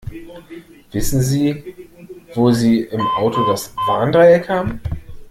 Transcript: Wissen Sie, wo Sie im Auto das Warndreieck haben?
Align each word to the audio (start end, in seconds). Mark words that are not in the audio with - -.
Wissen 0.93 1.21
Sie, 1.21 1.63
wo 2.33 2.49
Sie 2.49 2.79
im 2.85 3.05
Auto 3.19 3.45
das 3.45 3.71
Warndreieck 3.85 4.49
haben? 4.49 4.81